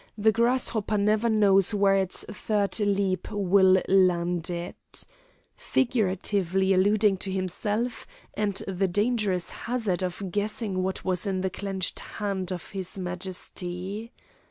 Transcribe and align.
the 0.17 0.31
grasshopper 0.31 0.97
never 0.97 1.29
knows 1.29 1.75
where 1.75 1.93
its 1.97 2.25
third 2.31 2.79
leap 2.79 3.29
will 3.31 3.79
land 3.87 4.49
it," 4.49 5.03
figuratively 5.55 6.73
alluding 6.73 7.15
to 7.15 7.31
himself 7.31 8.07
and 8.33 8.63
the 8.67 8.87
dangerous 8.87 9.51
hazard 9.51 10.01
of 10.01 10.31
guessing 10.31 10.81
what 10.81 11.05
was 11.05 11.27
in 11.27 11.41
the 11.41 11.51
clenched 11.51 11.99
hand 11.99 12.51
of 12.51 12.71
his 12.71 12.97
Majesty. 12.97 14.11